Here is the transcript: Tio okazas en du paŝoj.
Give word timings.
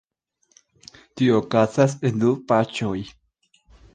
Tio 1.21 1.35
okazas 1.41 1.95
en 2.11 2.17
du 2.25 2.33
paŝoj. 2.53 2.97